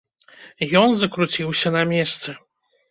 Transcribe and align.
Ён 0.81 0.89
закруціўся 1.03 1.77
на 1.81 1.87
месцы. 1.97 2.29